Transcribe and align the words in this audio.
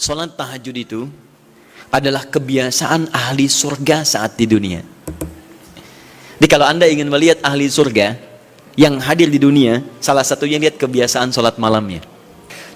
Salat 0.00 0.32
tahajud 0.32 0.72
itu 0.72 1.04
adalah 1.92 2.24
kebiasaan 2.24 3.12
ahli 3.12 3.44
surga 3.52 4.00
saat 4.00 4.32
di 4.32 4.48
dunia. 4.48 4.80
Jadi 6.40 6.48
kalau 6.48 6.64
Anda 6.64 6.88
ingin 6.88 7.04
melihat 7.12 7.44
ahli 7.44 7.68
surga 7.68 8.16
yang 8.80 8.96
hadir 8.96 9.28
di 9.28 9.36
dunia, 9.36 9.84
salah 10.00 10.24
satunya 10.24 10.56
lihat 10.56 10.80
kebiasaan 10.80 11.36
sholat 11.36 11.60
malamnya. 11.60 12.00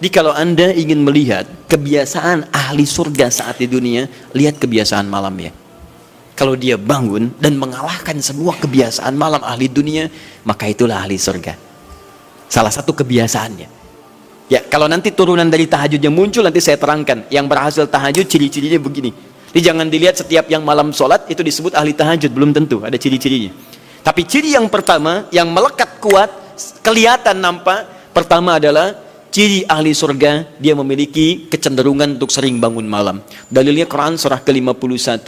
Jadi 0.04 0.08
kalau 0.12 0.36
Anda 0.36 0.68
ingin 0.76 1.00
melihat 1.00 1.48
kebiasaan 1.64 2.52
ahli 2.52 2.84
surga 2.84 3.32
saat 3.32 3.56
di 3.56 3.72
dunia, 3.72 4.04
lihat 4.36 4.60
kebiasaan 4.60 5.08
malamnya. 5.08 5.56
Kalau 6.36 6.60
dia 6.60 6.76
bangun 6.76 7.32
dan 7.40 7.56
mengalahkan 7.56 8.20
semua 8.20 8.52
kebiasaan 8.52 9.16
malam 9.16 9.40
ahli 9.40 9.72
dunia, 9.72 10.12
maka 10.44 10.68
itulah 10.68 11.00
ahli 11.00 11.16
surga. 11.16 11.56
Salah 12.52 12.68
satu 12.68 12.92
kebiasaannya. 12.92 13.83
Ya, 14.44 14.60
kalau 14.60 14.84
nanti 14.84 15.08
turunan 15.08 15.48
dari 15.48 15.64
tahajud 15.64 15.96
yang 15.96 16.12
muncul 16.12 16.44
nanti 16.44 16.60
saya 16.60 16.76
terangkan. 16.76 17.24
Yang 17.32 17.46
berhasil 17.48 17.84
tahajud 17.88 18.28
ciri-cirinya 18.28 18.76
begini. 18.76 19.10
Jadi 19.54 19.60
jangan 19.70 19.86
dilihat 19.88 20.18
setiap 20.18 20.50
yang 20.50 20.66
malam 20.66 20.90
sholat 20.90 21.30
itu 21.30 21.40
disebut 21.40 21.78
ahli 21.78 21.94
tahajud, 21.94 22.28
belum 22.28 22.50
tentu 22.50 22.82
ada 22.82 22.98
ciri-cirinya. 22.98 23.54
Tapi 24.04 24.26
ciri 24.26 24.52
yang 24.52 24.68
pertama 24.68 25.30
yang 25.30 25.48
melekat 25.48 26.02
kuat, 26.02 26.28
kelihatan 26.84 27.40
nampak, 27.40 27.86
pertama 28.12 28.60
adalah 28.60 28.92
ciri 29.32 29.64
ahli 29.64 29.96
surga 29.96 30.58
dia 30.60 30.74
memiliki 30.76 31.48
kecenderungan 31.48 32.20
untuk 32.20 32.28
sering 32.28 32.60
bangun 32.60 32.84
malam. 32.84 33.24
Dalilnya 33.48 33.88
Quran 33.88 34.20
surah 34.20 34.44
ke-51 34.44 35.26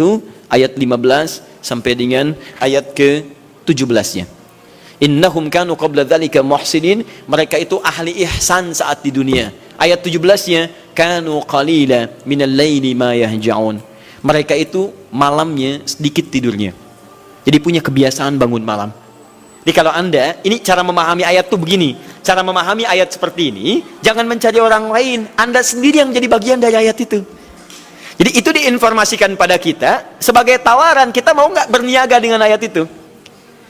ayat 0.53 0.77
15 0.77 1.65
sampai 1.65 1.93
dengan 1.97 2.37
ayat 2.61 2.93
ke-17-nya. 2.93 4.36
Innahum 4.97 5.53
kanu 5.53 5.77
qabla 5.77 6.09
dzalika 6.09 6.41
muhsinin, 6.41 7.05
mereka 7.29 7.61
itu 7.61 7.77
ahli 7.85 8.25
ihsan 8.25 8.73
saat 8.73 9.05
di 9.05 9.13
dunia. 9.13 9.53
Ayat 9.77 10.01
17-nya, 10.01 10.93
kanu 10.97 11.45
qalila 11.45 12.09
minal 12.25 12.49
laili 12.49 12.97
ma 12.97 13.13
yahja'un. 13.13 13.77
Mereka 14.25 14.57
itu 14.57 14.89
malamnya 15.13 15.85
sedikit 15.85 16.33
tidurnya. 16.33 16.73
Jadi 17.45 17.57
punya 17.61 17.85
kebiasaan 17.85 18.41
bangun 18.41 18.65
malam. 18.65 18.91
Jadi 19.63 19.73
kalau 19.77 19.93
Anda, 19.93 20.41
ini 20.47 20.65
cara 20.65 20.81
memahami 20.81 21.29
ayat 21.29 21.53
itu 21.53 21.61
begini. 21.61 21.99
Cara 22.25 22.41
memahami 22.41 22.89
ayat 22.89 23.13
seperti 23.13 23.53
ini, 23.53 23.85
jangan 24.01 24.25
mencari 24.25 24.59
orang 24.59 24.91
lain. 24.91 25.29
Anda 25.37 25.61
sendiri 25.61 26.01
yang 26.03 26.11
menjadi 26.11 26.29
bagian 26.31 26.59
dari 26.59 26.75
ayat 26.75 26.97
itu. 26.99 27.21
Jadi 28.17 28.31
itu 28.33 28.49
diinformasikan 28.49 29.37
pada 29.37 29.61
kita 29.61 30.17
sebagai 30.17 30.57
tawaran 30.65 31.13
kita 31.13 31.37
mau 31.37 31.53
nggak 31.53 31.69
berniaga 31.69 32.17
dengan 32.17 32.41
ayat 32.41 32.65
itu. 32.65 32.89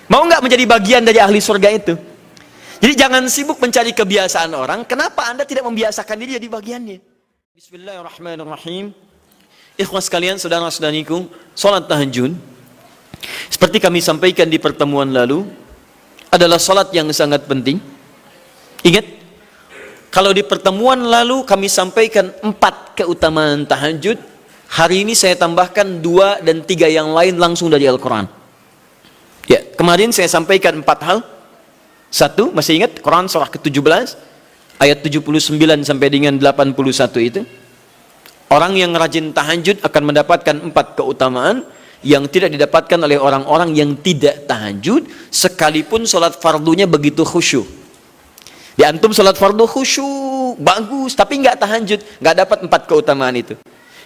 Mau 0.06 0.22
nggak 0.22 0.42
menjadi 0.42 0.64
bagian 0.66 1.02
dari 1.02 1.18
ahli 1.18 1.42
surga 1.42 1.68
itu? 1.74 1.94
Jadi 2.78 2.92
jangan 2.94 3.26
sibuk 3.26 3.58
mencari 3.58 3.90
kebiasaan 3.90 4.52
orang. 4.54 4.84
Kenapa 4.86 5.26
anda 5.26 5.42
tidak 5.42 5.66
membiasakan 5.66 6.16
diri 6.20 6.38
jadi 6.38 6.46
bagiannya? 6.46 6.98
Bismillahirrahmanirrahim. 7.56 8.92
Ikhwas 9.76 10.08
sekalian, 10.08 10.36
saudara-saudariku, 10.36 11.28
salat 11.56 11.84
tahajud 11.88 12.36
seperti 13.50 13.80
kami 13.80 14.04
sampaikan 14.04 14.46
di 14.46 14.60
pertemuan 14.60 15.08
lalu 15.10 15.46
adalah 16.28 16.60
salat 16.60 16.92
yang 16.92 17.08
sangat 17.10 17.48
penting. 17.48 17.80
Ingat, 18.84 19.06
kalau 20.12 20.30
di 20.36 20.44
pertemuan 20.44 21.00
lalu 21.00 21.42
kami 21.48 21.66
sampaikan 21.66 22.30
empat 22.44 23.00
keutamaan 23.00 23.64
tahajud, 23.64 24.20
hari 24.68 25.02
ini 25.02 25.16
saya 25.16 25.34
tambahkan 25.40 26.04
dua 26.04 26.38
dan 26.44 26.62
tiga 26.62 26.86
yang 26.86 27.16
lain 27.16 27.40
langsung 27.40 27.72
dari 27.72 27.88
Al-Quran. 27.88 28.35
Kemarin 29.86 30.10
saya 30.10 30.26
sampaikan 30.26 30.82
empat 30.82 30.98
hal. 31.06 31.22
Satu, 32.10 32.50
masih 32.50 32.82
ingat 32.82 32.98
Quran 32.98 33.30
surah 33.30 33.46
ke-17 33.46 34.18
ayat 34.82 34.98
79 34.98 35.54
sampai 35.86 36.10
dengan 36.10 36.34
81 36.42 36.74
itu. 37.22 37.46
Orang 38.50 38.74
yang 38.74 38.90
rajin 38.98 39.30
tahajud 39.30 39.78
akan 39.86 40.02
mendapatkan 40.10 40.58
empat 40.58 40.98
keutamaan 40.98 41.62
yang 42.02 42.26
tidak 42.26 42.50
didapatkan 42.58 42.98
oleh 42.98 43.14
orang-orang 43.14 43.78
yang 43.78 43.94
tidak 44.02 44.50
tahajud 44.50 45.06
sekalipun 45.30 46.02
sholat 46.02 46.34
fardunya 46.34 46.90
begitu 46.90 47.22
khusyuk. 47.22 47.70
Di 48.74 48.82
antum 48.82 49.14
sholat 49.14 49.38
fardu 49.38 49.70
khusyuk, 49.70 50.58
bagus, 50.66 51.14
tapi 51.14 51.38
nggak 51.46 51.62
tahajud, 51.62 52.02
nggak 52.18 52.34
dapat 52.42 52.58
empat 52.66 52.90
keutamaan 52.90 53.38
itu. 53.38 53.54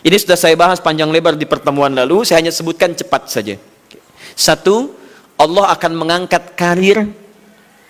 Ini 0.04 0.16
sudah 0.20 0.36
saya 0.36 0.52
bahas 0.60 0.76
panjang 0.76 1.08
lebar 1.08 1.40
di 1.40 1.48
pertemuan 1.48 1.96
lalu, 1.96 2.28
saya 2.28 2.44
hanya 2.44 2.52
sebutkan 2.52 2.92
cepat 2.92 3.32
saja. 3.32 3.56
Satu, 4.36 4.99
Allah 5.40 5.72
akan 5.72 5.92
mengangkat 5.96 6.52
karir 6.52 7.08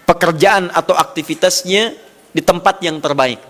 pekerjaan 0.07 0.71
atau 0.71 0.95
aktivitasnya 0.95 1.99
di 2.31 2.43
tempat 2.47 2.79
yang 2.79 3.03
terbaik. 3.03 3.43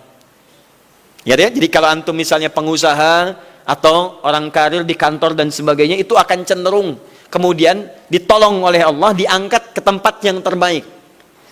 Ya, 1.28 1.36
ya, 1.36 1.52
jadi 1.52 1.68
kalau 1.68 1.92
antum 1.92 2.16
misalnya 2.16 2.48
pengusaha 2.48 3.36
atau 3.68 4.24
orang 4.24 4.48
karir 4.48 4.88
di 4.88 4.96
kantor 4.96 5.36
dan 5.36 5.52
sebagainya 5.52 6.00
itu 6.00 6.16
akan 6.16 6.48
cenderung 6.48 6.96
kemudian 7.28 7.86
ditolong 8.08 8.64
oleh 8.64 8.80
Allah 8.82 9.12
diangkat 9.12 9.76
ke 9.76 9.80
tempat 9.84 10.24
yang 10.24 10.40
terbaik. 10.40 10.84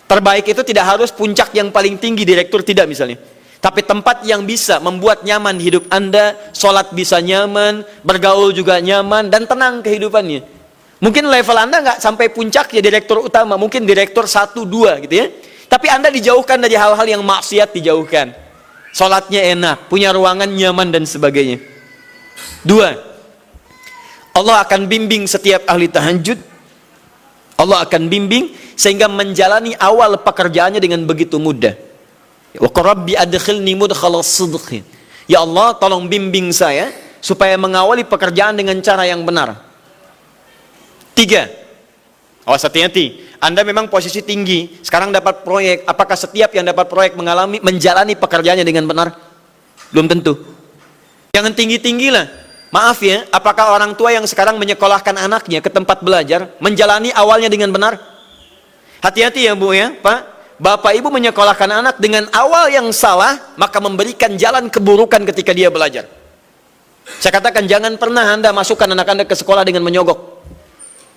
Terbaik 0.08 0.48
itu 0.48 0.64
tidak 0.64 0.96
harus 0.96 1.12
puncak 1.12 1.52
yang 1.52 1.68
paling 1.68 2.00
tinggi 2.00 2.24
direktur 2.24 2.64
tidak 2.64 2.88
misalnya. 2.88 3.20
Tapi 3.58 3.84
tempat 3.84 4.24
yang 4.24 4.46
bisa 4.48 4.80
membuat 4.80 5.26
nyaman 5.26 5.58
hidup 5.60 5.84
Anda, 5.92 6.32
sholat 6.54 6.94
bisa 6.96 7.20
nyaman, 7.20 7.84
bergaul 8.06 8.54
juga 8.54 8.80
nyaman, 8.80 9.28
dan 9.28 9.44
tenang 9.44 9.82
kehidupannya. 9.84 10.57
Mungkin 10.98 11.30
level 11.30 11.54
Anda 11.54 11.78
nggak 11.78 11.98
sampai 12.02 12.26
puncak 12.34 12.74
ya 12.74 12.82
direktur 12.82 13.22
utama, 13.22 13.54
mungkin 13.54 13.86
direktur 13.86 14.26
satu 14.26 14.66
dua 14.66 14.98
gitu 14.98 15.14
ya. 15.14 15.26
Tapi 15.70 15.86
Anda 15.86 16.10
dijauhkan 16.10 16.58
dari 16.58 16.74
hal-hal 16.74 17.06
yang 17.06 17.22
maksiat 17.22 17.70
dijauhkan. 17.70 18.34
Sholatnya 18.90 19.54
enak, 19.54 19.86
punya 19.86 20.10
ruangan 20.10 20.48
nyaman 20.50 20.90
dan 20.90 21.06
sebagainya. 21.06 21.62
Dua, 22.66 22.98
Allah 24.34 24.56
akan 24.66 24.90
bimbing 24.90 25.28
setiap 25.30 25.68
ahli 25.70 25.86
tahajud. 25.86 26.40
Allah 27.58 27.84
akan 27.86 28.10
bimbing 28.10 28.54
sehingga 28.74 29.06
menjalani 29.06 29.74
awal 29.78 30.18
pekerjaannya 30.18 30.82
dengan 30.82 31.06
begitu 31.06 31.38
mudah. 31.38 31.74
Wa 32.58 32.70
rabbi 32.74 33.14
adkhilni. 33.14 33.76
Ya 35.28 35.44
Allah, 35.44 35.76
tolong 35.76 36.08
bimbing 36.08 36.50
saya 36.50 36.90
supaya 37.20 37.54
mengawali 37.60 38.02
pekerjaan 38.08 38.56
dengan 38.56 38.80
cara 38.80 39.04
yang 39.04 39.22
benar. 39.22 39.67
Tiga, 41.18 41.50
awas 42.46 42.62
hati-hati. 42.62 43.26
Anda 43.42 43.66
memang 43.66 43.90
posisi 43.90 44.22
tinggi, 44.22 44.78
sekarang 44.86 45.10
dapat 45.10 45.42
proyek. 45.42 45.82
Apakah 45.82 46.14
setiap 46.14 46.54
yang 46.54 46.62
dapat 46.62 46.86
proyek 46.86 47.18
mengalami 47.18 47.58
menjalani 47.58 48.14
pekerjaannya 48.14 48.62
dengan 48.62 48.86
benar? 48.86 49.18
Belum 49.90 50.06
tentu. 50.06 50.38
Jangan 51.34 51.58
tinggi-tinggi 51.58 52.14
lah. 52.14 52.30
Maaf 52.70 53.02
ya, 53.02 53.26
apakah 53.34 53.74
orang 53.74 53.98
tua 53.98 54.14
yang 54.14 54.30
sekarang 54.30 54.62
menyekolahkan 54.62 55.18
anaknya 55.18 55.58
ke 55.58 55.66
tempat 55.66 56.06
belajar 56.06 56.54
menjalani 56.62 57.10
awalnya 57.10 57.50
dengan 57.50 57.74
benar? 57.74 57.98
Hati-hati 59.02 59.50
ya 59.50 59.58
Bu 59.58 59.74
ya, 59.74 59.90
Pak. 59.98 60.38
Bapak 60.62 60.94
Ibu 61.02 61.10
menyekolahkan 61.10 61.82
anak 61.82 61.98
dengan 61.98 62.30
awal 62.30 62.70
yang 62.70 62.86
salah, 62.94 63.54
maka 63.58 63.82
memberikan 63.82 64.38
jalan 64.38 64.70
keburukan 64.70 65.26
ketika 65.34 65.50
dia 65.50 65.66
belajar. 65.66 66.06
Saya 67.18 67.34
katakan 67.42 67.66
jangan 67.66 67.98
pernah 67.98 68.22
Anda 68.22 68.54
masukkan 68.54 68.86
anak 68.86 69.06
Anda 69.10 69.24
ke 69.26 69.34
sekolah 69.34 69.66
dengan 69.66 69.82
menyogok. 69.82 70.37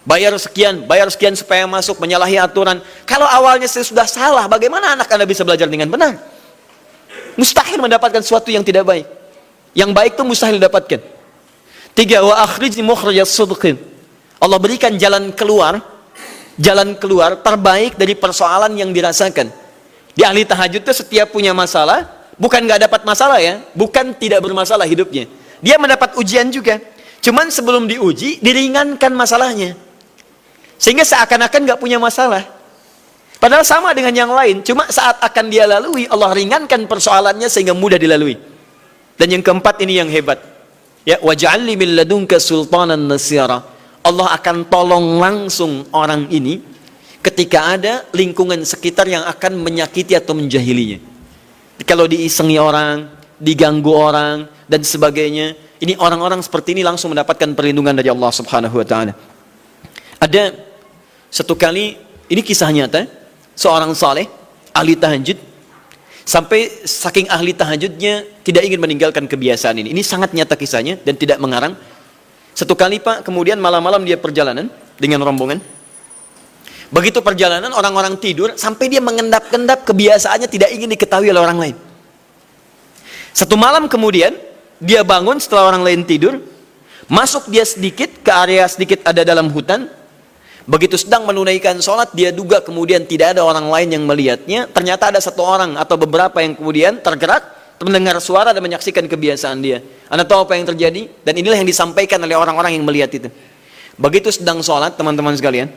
Bayar 0.01 0.33
sekian, 0.41 0.89
bayar 0.89 1.05
sekian 1.13 1.37
supaya 1.37 1.69
masuk, 1.69 2.01
menyalahi 2.01 2.41
aturan. 2.41 2.81
Kalau 3.05 3.29
awalnya 3.29 3.69
saya 3.69 3.85
sudah 3.85 4.09
salah, 4.09 4.49
bagaimana 4.49 4.97
anak 4.97 5.05
Anda 5.13 5.29
bisa 5.29 5.45
belajar 5.45 5.69
dengan 5.69 5.93
benar? 5.93 6.17
Mustahil 7.37 7.77
mendapatkan 7.77 8.25
sesuatu 8.25 8.49
yang 8.49 8.65
tidak 8.65 8.81
baik. 8.81 9.05
Yang 9.77 9.91
baik 9.93 10.11
itu 10.17 10.23
mustahil 10.25 10.57
didapatkan. 10.57 10.99
Tiga, 11.93 12.25
wa 12.25 12.33
akhrijni 12.41 12.81
mukhrajat 12.81 13.29
sudqin. 13.29 13.77
Allah 14.41 14.57
berikan 14.57 14.97
jalan 14.97 15.29
keluar, 15.37 15.77
jalan 16.57 16.97
keluar 16.97 17.37
terbaik 17.37 17.93
dari 17.93 18.17
persoalan 18.17 18.73
yang 18.73 18.89
dirasakan. 18.89 19.53
Di 20.17 20.25
ahli 20.25 20.49
tahajud 20.49 20.81
itu 20.81 20.93
setiap 20.97 21.29
punya 21.29 21.53
masalah, 21.53 22.09
bukan 22.41 22.65
nggak 22.65 22.89
dapat 22.89 23.01
masalah 23.05 23.37
ya, 23.37 23.61
bukan 23.77 24.17
tidak 24.17 24.41
bermasalah 24.41 24.89
hidupnya. 24.89 25.29
Dia 25.61 25.77
mendapat 25.77 26.17
ujian 26.17 26.49
juga. 26.49 26.81
Cuman 27.21 27.53
sebelum 27.53 27.85
diuji, 27.85 28.41
diringankan 28.41 29.13
masalahnya. 29.13 29.77
Sehingga 30.81 31.05
seakan-akan 31.05 31.69
gak 31.69 31.77
punya 31.77 32.01
masalah. 32.01 32.41
Padahal 33.37 33.61
sama 33.61 33.93
dengan 33.93 34.13
yang 34.13 34.31
lain. 34.33 34.65
Cuma 34.65 34.89
saat 34.89 35.21
akan 35.21 35.45
dia 35.49 35.69
lalui, 35.69 36.09
Allah 36.09 36.33
ringankan 36.33 36.89
persoalannya 36.89 37.49
sehingga 37.49 37.77
mudah 37.77 38.01
dilalui. 38.01 38.37
Dan 39.17 39.37
yang 39.37 39.45
keempat 39.45 39.77
ini 39.85 40.01
yang 40.01 40.09
hebat. 40.09 40.41
Ya, 41.05 41.21
waj'alni 41.21 41.77
min 41.77 41.97
ladunka 41.97 42.41
sultanan 42.41 43.05
nasira. 43.05 43.61
Allah 44.01 44.33
akan 44.33 44.65
tolong 44.69 45.21
langsung 45.21 45.85
orang 45.93 46.25
ini 46.33 46.61
ketika 47.21 47.77
ada 47.77 47.93
lingkungan 48.13 48.61
sekitar 48.65 49.05
yang 49.05 49.21
akan 49.25 49.61
menyakiti 49.61 50.17
atau 50.17 50.33
menjahilinya. 50.33 50.97
Kalau 51.85 52.05
diisengi 52.09 52.57
orang, 52.61 53.09
diganggu 53.37 53.93
orang 53.93 54.45
dan 54.65 54.81
sebagainya, 54.81 55.57
ini 55.81 55.97
orang-orang 55.97 56.41
seperti 56.45 56.77
ini 56.77 56.85
langsung 56.85 57.13
mendapatkan 57.13 57.57
perlindungan 57.57 57.97
dari 57.97 58.09
Allah 58.09 58.29
Subhanahu 58.29 58.77
wa 58.77 58.85
taala. 58.85 59.13
Ada 60.21 60.70
satu 61.31 61.55
kali, 61.55 61.95
ini 62.27 62.41
kisah 62.43 62.69
nyata, 62.69 63.07
seorang 63.55 63.95
saleh, 63.95 64.27
ahli 64.75 64.99
tahajud, 64.99 65.51
Sampai 66.21 66.69
saking 66.85 67.27
ahli 67.33 67.51
tahajudnya 67.51 68.45
tidak 68.45 68.63
ingin 68.63 68.77
meninggalkan 68.77 69.25
kebiasaan 69.25 69.81
ini. 69.81 69.89
Ini 69.89 70.05
sangat 70.05 70.37
nyata 70.37 70.53
kisahnya 70.53 71.01
dan 71.01 71.17
tidak 71.17 71.41
mengarang. 71.41 71.73
Satu 72.53 72.77
kali 72.77 73.01
Pak, 73.01 73.25
kemudian 73.25 73.57
malam-malam 73.57 74.05
dia 74.05 74.21
perjalanan 74.21 74.69
dengan 75.01 75.25
rombongan. 75.25 75.57
Begitu 76.91 77.23
perjalanan 77.23 77.71
orang-orang 77.73 78.19
tidur 78.19 78.53
sampai 78.53 78.91
dia 78.91 78.99
mengendap-endap 78.99 79.87
kebiasaannya 79.87 80.47
tidak 80.51 80.69
ingin 80.75 80.91
diketahui 80.91 81.31
oleh 81.31 81.41
orang 81.41 81.57
lain. 81.57 81.75
Satu 83.31 83.55
malam 83.55 83.87
kemudian 83.87 84.35
dia 84.77 85.01
bangun 85.01 85.39
setelah 85.39 85.71
orang 85.73 85.87
lain 85.87 86.03
tidur, 86.03 86.43
masuk 87.07 87.47
dia 87.47 87.63
sedikit 87.63 88.11
ke 88.21 88.29
area 88.29 88.67
sedikit 88.67 89.01
ada 89.07 89.23
dalam 89.23 89.49
hutan. 89.49 89.89
Begitu 90.69 90.97
sedang 90.97 91.25
menunaikan 91.25 91.81
sholat, 91.81 92.13
dia 92.13 92.29
duga 92.29 92.61
kemudian 92.61 93.01
tidak 93.05 93.37
ada 93.37 93.41
orang 93.41 93.65
lain 93.69 93.97
yang 93.97 94.03
melihatnya. 94.05 94.69
Ternyata 94.69 95.09
ada 95.09 95.19
satu 95.21 95.41
orang 95.41 95.77
atau 95.77 95.97
beberapa 95.97 96.37
yang 96.41 96.53
kemudian 96.53 97.01
tergerak, 97.01 97.41
mendengar 97.81 98.21
suara 98.21 98.53
dan 98.53 98.61
menyaksikan 98.61 99.09
kebiasaan 99.09 99.57
dia. 99.57 99.81
Anda 100.05 100.21
tahu 100.21 100.45
apa 100.45 100.53
yang 100.53 100.69
terjadi? 100.69 101.09
Dan 101.25 101.33
inilah 101.41 101.57
yang 101.57 101.69
disampaikan 101.69 102.21
oleh 102.21 102.37
orang-orang 102.37 102.77
yang 102.77 102.85
melihat 102.85 103.09
itu. 103.09 103.29
Begitu 103.97 104.29
sedang 104.29 104.61
sholat, 104.61 104.93
teman-teman 104.93 105.33
sekalian, 105.33 105.69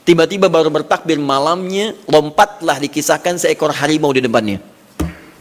Tiba-tiba 0.00 0.48
baru 0.48 0.72
bertakbir 0.72 1.20
malamnya, 1.20 1.92
lompatlah 2.08 2.80
dikisahkan 2.80 3.36
seekor 3.36 3.70
harimau 3.70 4.10
di 4.16 4.24
depannya. 4.24 4.58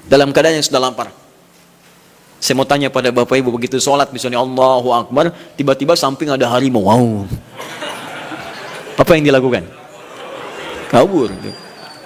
Dalam 0.06 0.36
keadaan 0.36 0.60
yang 0.60 0.66
sudah 0.66 0.82
lapar. 0.84 1.10
Saya 2.40 2.56
mau 2.56 2.68
tanya 2.68 2.88
pada 2.88 3.12
bapak 3.12 3.36
ibu 3.36 3.52
begitu 3.52 3.82
sholat 3.84 4.14
misalnya 4.16 4.40
Allahu 4.40 4.96
Akbar, 4.96 5.32
tiba-tiba 5.60 5.96
samping 5.96 6.32
ada 6.32 6.48
harimau. 6.48 6.88
Wow. 6.88 7.28
Apa 9.00 9.16
yang 9.16 9.32
dilakukan? 9.32 9.64
Kabur. 10.92 11.32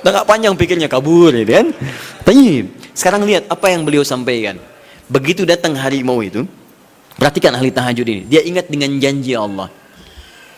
Udah 0.06 0.22
panjang 0.28 0.54
pikirnya 0.54 0.86
kabur 0.86 1.34
ya 1.34 1.42
kan? 1.48 1.74
Tapi 2.22 2.70
sekarang 2.94 3.26
lihat 3.26 3.50
apa 3.50 3.74
yang 3.74 3.82
beliau 3.82 4.06
sampaikan. 4.06 4.62
Begitu 5.10 5.42
datang 5.42 5.74
harimau 5.74 6.22
itu, 6.22 6.46
perhatikan 7.18 7.58
ahli 7.58 7.74
tahajud 7.74 8.06
ini. 8.06 8.22
Dia 8.30 8.46
ingat 8.46 8.70
dengan 8.70 8.94
janji 9.02 9.34
Allah. 9.34 9.74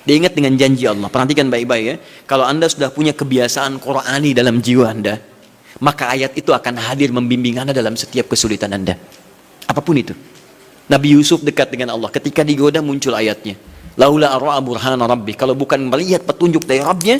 Dia 0.05 0.15
ingat 0.19 0.35
dengan 0.35 0.53
janji 0.59 0.85
Allah. 0.85 1.07
Perhatikan 1.09 1.47
baik-baik 1.47 1.85
ya. 1.87 1.95
Kalau 2.27 2.45
Anda 2.45 2.67
sudah 2.67 2.91
punya 2.91 3.15
kebiasaan 3.15 3.79
Qurani 3.79 4.35
dalam 4.35 4.59
jiwa 4.61 4.91
Anda, 4.91 5.17
maka 5.79 6.13
ayat 6.13 6.35
itu 6.37 6.51
akan 6.51 6.77
hadir 6.77 7.15
membimbing 7.15 7.57
Anda 7.57 7.73
dalam 7.73 7.95
setiap 7.97 8.29
kesulitan 8.29 8.75
Anda. 8.75 8.99
Apa 9.65 9.81
pun 9.81 9.97
itu. 9.97 10.13
Nabi 10.85 11.17
Yusuf 11.17 11.41
dekat 11.41 11.73
dengan 11.73 11.97
Allah. 11.97 12.11
Ketika 12.13 12.45
digoda 12.45 12.83
muncul 12.83 13.17
ayatnya. 13.17 13.57
Laula 13.95 14.35
arwa'a 14.35 14.59
burhana 14.59 15.07
rabbi. 15.07 15.31
Kalau 15.35 15.55
bukan 15.55 15.79
melihat 15.87 16.27
petunjuk 16.27 16.67
dari 16.67 16.83
Rabbnya, 16.83 17.15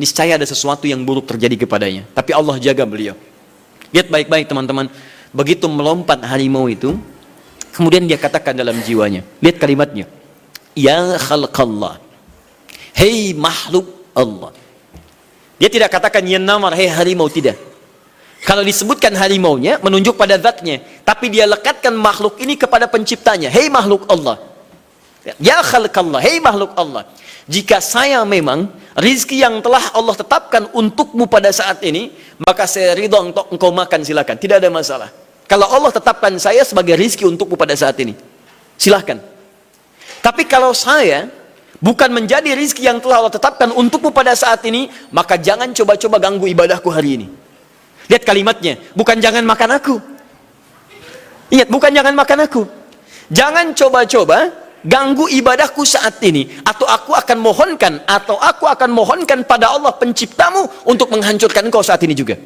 niscaya 0.00 0.40
ada 0.40 0.48
sesuatu 0.48 0.88
yang 0.88 1.04
buruk 1.04 1.28
terjadi 1.28 1.68
kepadanya. 1.68 2.08
Tapi 2.16 2.32
Allah 2.32 2.56
jaga 2.56 2.88
beliau. 2.88 3.12
Lihat 3.92 4.08
baik-baik 4.08 4.48
teman-teman. 4.48 4.88
Begitu 5.34 5.68
melompat 5.68 6.24
harimau 6.24 6.64
itu, 6.70 6.96
kemudian 7.76 8.08
dia 8.08 8.16
katakan 8.16 8.56
dalam 8.56 8.80
jiwanya. 8.80 9.20
Lihat 9.44 9.60
kalimatnya. 9.60 10.08
Ya 10.72 11.20
khalqallah. 11.20 12.00
Hei 12.96 13.36
makhluk 13.36 13.84
Allah. 14.16 14.54
Dia 15.60 15.68
tidak 15.70 15.92
katakan 15.92 16.24
ya 16.24 16.40
namar, 16.40 16.72
hei 16.74 16.88
harimau, 16.88 17.28
tidak. 17.28 17.58
Kalau 18.44 18.60
disebutkan 18.60 19.12
harimaunya, 19.16 19.80
menunjuk 19.80 20.16
pada 20.20 20.36
zatnya. 20.36 20.80
Tapi 21.04 21.32
dia 21.32 21.48
lekatkan 21.48 21.92
makhluk 21.96 22.36
ini 22.40 22.56
kepada 22.56 22.84
penciptanya. 22.88 23.48
Hei 23.48 23.68
makhluk 23.72 24.04
Allah. 24.08 24.53
Ya 25.40 25.64
khalqallah, 25.64 26.20
hei 26.20 26.36
makhluk 26.36 26.76
Allah. 26.76 27.08
Jika 27.48 27.80
saya 27.80 28.20
memang 28.28 28.68
rizki 28.96 29.40
yang 29.40 29.60
telah 29.64 29.92
Allah 29.96 30.12
tetapkan 30.16 30.68
untukmu 30.72 31.24
pada 31.24 31.48
saat 31.48 31.80
ini, 31.80 32.12
maka 32.40 32.68
saya 32.68 32.92
ridho 32.92 33.16
untuk 33.20 33.48
engkau 33.52 33.72
makan 33.72 34.04
silakan. 34.04 34.36
Tidak 34.36 34.60
ada 34.60 34.68
masalah. 34.68 35.08
Kalau 35.48 35.68
Allah 35.68 35.92
tetapkan 35.92 36.32
saya 36.40 36.64
sebagai 36.64 36.96
rizki 36.96 37.24
untukmu 37.24 37.56
pada 37.56 37.76
saat 37.76 37.96
ini, 38.00 38.16
silahkan. 38.80 39.20
Tapi 40.24 40.48
kalau 40.48 40.72
saya 40.72 41.28
bukan 41.80 42.08
menjadi 42.12 42.56
rizki 42.56 42.84
yang 42.88 43.00
telah 43.00 43.24
Allah 43.24 43.32
tetapkan 43.32 43.72
untukmu 43.72 44.08
pada 44.08 44.32
saat 44.32 44.64
ini, 44.64 44.88
maka 45.12 45.36
jangan 45.36 45.68
coba-coba 45.72 46.16
ganggu 46.20 46.48
ibadahku 46.48 46.88
hari 46.88 47.20
ini. 47.20 47.26
Lihat 48.08 48.24
kalimatnya, 48.24 48.76
bukan 48.92 49.20
jangan 49.20 49.44
makan 49.44 49.70
aku. 49.80 49.96
Ingat, 51.52 51.68
bukan 51.68 51.90
jangan 51.92 52.12
makan 52.16 52.38
aku. 52.44 52.62
Jangan 53.32 53.72
coba-coba 53.76 54.63
ganggu 54.84 55.26
ibadahku 55.26 55.82
saat 55.82 56.20
ini. 56.22 56.60
Atau 56.62 56.84
aku 56.84 57.16
akan 57.16 57.38
mohonkan, 57.40 58.04
atau 58.04 58.36
aku 58.36 58.68
akan 58.68 58.92
mohonkan 58.92 59.42
pada 59.42 59.72
Allah 59.72 59.96
penciptamu 59.96 60.68
untuk 60.84 61.10
menghancurkan 61.10 61.66
engkau 61.66 61.80
saat 61.80 62.04
ini 62.04 62.12
juga. 62.12 62.36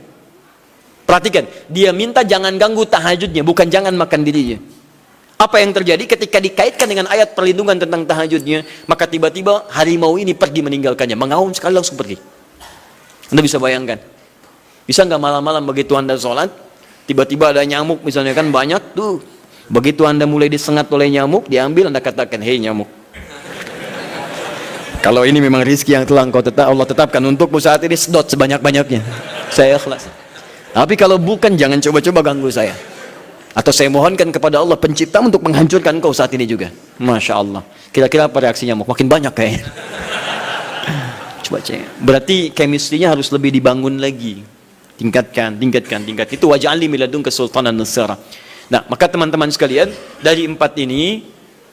Perhatikan, 1.04 1.44
dia 1.66 1.90
minta 1.90 2.22
jangan 2.22 2.54
ganggu 2.56 2.86
tahajudnya, 2.86 3.42
bukan 3.42 3.66
jangan 3.68 3.92
makan 3.96 4.22
dirinya. 4.22 4.60
Apa 5.38 5.62
yang 5.62 5.70
terjadi 5.70 6.04
ketika 6.18 6.42
dikaitkan 6.42 6.90
dengan 6.90 7.06
ayat 7.06 7.32
perlindungan 7.38 7.78
tentang 7.78 8.02
tahajudnya, 8.02 8.66
maka 8.90 9.06
tiba-tiba 9.06 9.70
harimau 9.70 10.18
ini 10.18 10.34
pergi 10.34 10.66
meninggalkannya, 10.66 11.14
mengaum 11.14 11.54
sekali 11.54 11.78
langsung 11.78 11.94
pergi. 11.94 12.18
Anda 13.30 13.40
bisa 13.40 13.56
bayangkan. 13.62 14.02
Bisa 14.84 15.06
nggak 15.06 15.20
malam-malam 15.20 15.62
begitu 15.62 15.94
Anda 15.94 16.18
sholat, 16.18 16.50
tiba-tiba 17.06 17.56
ada 17.56 17.62
nyamuk 17.64 18.02
misalnya 18.02 18.34
kan 18.34 18.50
banyak 18.50 18.98
tuh. 18.98 19.37
Begitu 19.68 20.08
Anda 20.08 20.24
mulai 20.24 20.48
disengat 20.48 20.88
oleh 20.88 21.12
nyamuk, 21.12 21.44
diambil 21.48 21.92
Anda 21.92 22.00
katakan, 22.00 22.40
hei 22.40 22.56
nyamuk. 22.56 22.88
Kalau 25.04 25.28
ini 25.28 25.44
memang 25.44 25.60
rizki 25.60 25.92
yang 25.92 26.08
telah 26.08 26.24
engkau 26.24 26.40
tetap, 26.40 26.72
Allah 26.72 26.88
tetapkan 26.88 27.20
untukmu 27.20 27.60
saat 27.60 27.84
ini 27.84 27.92
sedot 27.92 28.24
sebanyak-banyaknya. 28.32 29.04
Saya 29.56 29.76
ikhlas. 29.76 30.08
Tapi 30.68 30.94
kalau 31.00 31.16
bukan, 31.16 31.56
jangan 31.56 31.80
coba-coba 31.80 32.20
ganggu 32.30 32.52
saya. 32.52 32.76
Atau 33.56 33.72
saya 33.72 33.88
mohonkan 33.90 34.28
kepada 34.30 34.60
Allah 34.60 34.76
pencipta 34.76 35.18
untuk 35.18 35.42
menghancurkan 35.42 35.98
kau 35.98 36.12
saat 36.12 36.30
ini 36.36 36.44
juga. 36.44 36.68
Masya 37.00 37.34
Allah. 37.34 37.64
Kira-kira 37.90 38.28
apa 38.28 38.38
reaksinya? 38.38 38.76
Makin 38.76 39.08
banyak 39.08 39.32
kayaknya. 39.32 39.64
Coba 41.48 41.58
cek. 41.64 42.04
Berarti 42.04 42.36
chemistry-nya 42.52 43.16
harus 43.16 43.32
lebih 43.32 43.50
dibangun 43.50 43.98
lagi. 43.98 44.44
Tingkatkan, 45.00 45.56
tingkatkan, 45.56 46.04
tingkat. 46.04 46.28
Itu 46.36 46.52
wajah 46.52 46.76
ali 46.76 46.86
miladun 46.86 47.24
kesultanan 47.24 47.72
Nasara. 47.72 48.20
Nah, 48.68 48.84
maka 48.88 49.08
teman-teman 49.08 49.48
sekalian, 49.48 49.88
dari 50.20 50.44
empat 50.44 50.76
ini, 50.76 51.24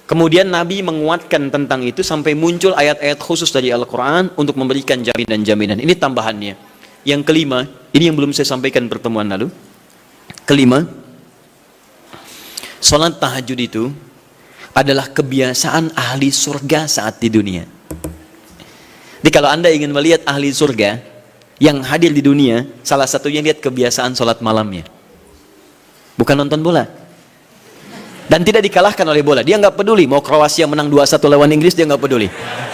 kemudian 0.07 0.47
Nabi 0.47 0.79
menguatkan 0.79 1.51
tentang 1.51 1.83
itu 1.83 1.99
sampai 1.99 2.31
muncul 2.31 2.71
ayat-ayat 2.71 3.19
khusus 3.19 3.51
dari 3.51 3.71
Al-Quran 3.75 4.31
untuk 4.39 4.55
memberikan 4.55 5.03
jaminan-jaminan. 5.03 5.79
Ini 5.83 5.93
tambahannya. 5.99 6.55
Yang 7.03 7.21
kelima, 7.27 7.67
ini 7.91 8.09
yang 8.09 8.15
belum 8.15 8.31
saya 8.31 8.47
sampaikan 8.47 8.87
pertemuan 8.87 9.27
lalu. 9.27 9.51
Kelima, 10.47 10.87
Sholat 12.85 13.17
tahajud 13.17 13.57
itu 13.57 13.89
adalah 14.69 15.09
kebiasaan 15.09 15.97
ahli 15.97 16.29
surga 16.29 16.85
saat 16.85 17.17
di 17.17 17.33
dunia. 17.33 17.65
Jadi 19.25 19.31
kalau 19.33 19.49
anda 19.49 19.73
ingin 19.73 19.89
melihat 19.89 20.21
ahli 20.29 20.53
surga 20.53 21.01
yang 21.57 21.81
hadir 21.81 22.13
di 22.13 22.21
dunia, 22.21 22.61
salah 22.85 23.09
satunya 23.09 23.41
lihat 23.41 23.57
kebiasaan 23.57 24.13
sholat 24.13 24.37
malamnya. 24.45 24.85
Bukan 26.25 26.33
nonton 26.33 26.65
bola. 26.65 26.89
Dan 28.25 28.41
tidak 28.41 28.65
dikalahkan 28.65 29.05
oleh 29.05 29.21
bola. 29.21 29.45
Dia 29.45 29.61
nggak 29.61 29.77
peduli. 29.77 30.09
Mau 30.09 30.25
Kroasia 30.25 30.65
menang 30.65 30.89
2-1 30.89 31.21
lawan 31.29 31.53
Inggris, 31.53 31.77
dia 31.77 31.85
nggak 31.85 32.01
peduli. 32.01 32.25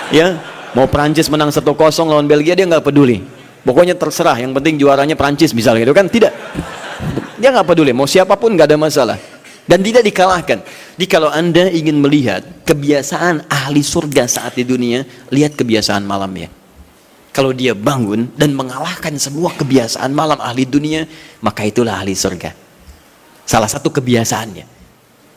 Ya, 0.08 0.40
Mau 0.72 0.88
Prancis 0.88 1.28
menang 1.28 1.52
1-0 1.52 1.68
lawan 2.08 2.24
Belgia, 2.24 2.56
dia 2.56 2.64
nggak 2.64 2.88
peduli. 2.88 3.20
Pokoknya 3.68 4.00
terserah. 4.00 4.40
Yang 4.40 4.56
penting 4.56 4.80
juaranya 4.80 5.20
Prancis 5.20 5.52
misalnya 5.52 5.84
gitu 5.84 5.92
kan. 5.92 6.08
Tidak. 6.08 6.32
Dia 7.44 7.52
nggak 7.52 7.68
peduli. 7.68 7.92
Mau 7.92 8.08
siapa 8.08 8.40
pun 8.40 8.56
nggak 8.56 8.72
ada 8.72 8.80
masalah 8.80 9.20
dan 9.72 9.80
tidak 9.82 10.04
dikalahkan. 10.06 10.60
Jadi 10.98 11.06
kalau 11.10 11.30
anda 11.30 11.70
ingin 11.70 11.98
melihat 11.98 12.44
kebiasaan 12.66 13.48
ahli 13.50 13.82
surga 13.82 14.28
saat 14.28 14.58
di 14.58 14.66
dunia, 14.66 15.06
lihat 15.34 15.58
kebiasaan 15.58 16.06
malamnya. 16.06 16.50
Kalau 17.32 17.56
dia 17.56 17.72
bangun 17.72 18.28
dan 18.36 18.52
mengalahkan 18.52 19.16
semua 19.16 19.56
kebiasaan 19.56 20.12
malam 20.12 20.36
ahli 20.44 20.68
dunia, 20.68 21.08
maka 21.40 21.64
itulah 21.64 22.04
ahli 22.04 22.12
surga. 22.12 22.52
Salah 23.52 23.68
satu 23.68 23.92
kebiasaannya. 23.92 24.80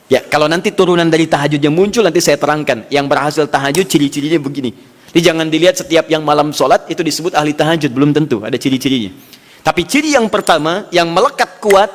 Ya, 0.06 0.22
kalau 0.30 0.46
nanti 0.46 0.70
turunan 0.70 1.10
dari 1.10 1.26
tahajud 1.26 1.58
yang 1.58 1.74
muncul 1.74 2.06
nanti 2.06 2.22
saya 2.22 2.38
terangkan. 2.38 2.86
Yang 2.86 3.06
berhasil 3.10 3.44
tahajud 3.50 3.90
ciri-cirinya 3.90 4.38
begini. 4.38 4.70
Jadi 5.10 5.20
jangan 5.26 5.50
dilihat 5.50 5.74
setiap 5.82 6.06
yang 6.06 6.22
malam 6.22 6.54
sholat 6.54 6.86
itu 6.86 7.02
disebut 7.02 7.34
ahli 7.34 7.50
tahajud, 7.58 7.90
belum 7.90 8.14
tentu 8.14 8.46
ada 8.46 8.54
ciri-cirinya. 8.54 9.10
Tapi 9.66 9.82
ciri 9.82 10.14
yang 10.14 10.30
pertama 10.30 10.86
yang 10.94 11.10
melekat 11.10 11.58
kuat, 11.58 11.90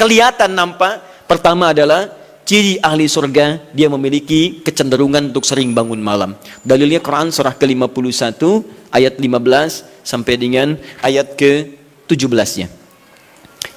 kelihatan 0.00 0.56
nampak 0.56 1.04
Pertama 1.28 1.76
adalah 1.76 2.08
ciri 2.48 2.80
ahli 2.80 3.04
surga 3.04 3.60
dia 3.76 3.92
memiliki 3.92 4.64
kecenderungan 4.64 5.28
untuk 5.28 5.44
sering 5.44 5.76
bangun 5.76 6.00
malam. 6.00 6.40
Dalilnya 6.64 7.04
Quran 7.04 7.28
surah 7.28 7.52
ke-51 7.52 8.40
ayat 8.88 9.20
15 9.20 10.08
sampai 10.08 10.34
dengan 10.40 10.80
ayat 11.04 11.36
ke-17-nya. 11.36 12.72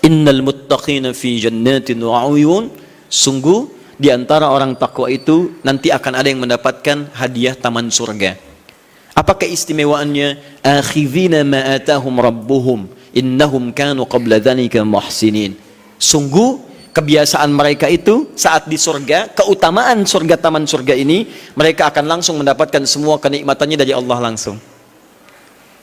Innal 0.01 0.41
muttaqina 0.41 1.13
fi 1.13 1.37
jannatin 1.37 2.01
wa 2.01 2.25
uyun 2.25 2.73
sungguh 3.05 3.69
di 4.01 4.09
antara 4.09 4.49
orang 4.49 4.73
takwa 4.73 5.05
itu 5.13 5.61
nanti 5.61 5.93
akan 5.93 6.13
ada 6.17 6.27
yang 6.27 6.41
mendapatkan 6.41 7.13
hadiah 7.13 7.53
taman 7.53 7.93
surga. 7.93 8.33
Apa 9.13 9.37
keistimewaannya? 9.37 10.61
Akhidhina 10.65 11.45
ma 11.45 11.77
atahum 11.77 12.17
rabbuhum 12.17 12.89
innahum 13.13 13.69
kanu 13.69 14.09
qabla 14.09 14.41
dhalika 14.41 14.81
muhsinin. 14.81 15.53
Sungguh 16.01 16.57
kebiasaan 16.91 17.53
mereka 17.53 17.85
itu 17.85 18.33
saat 18.33 18.65
di 18.65 18.81
surga, 18.81 19.31
keutamaan 19.37 20.01
surga 20.03 20.35
taman 20.41 20.65
surga 20.65 20.97
ini, 20.97 21.29
mereka 21.53 21.93
akan 21.93 22.09
langsung 22.09 22.41
mendapatkan 22.41 22.83
semua 22.89 23.21
kenikmatannya 23.21 23.77
dari 23.77 23.93
Allah 23.93 24.17
langsung. 24.17 24.57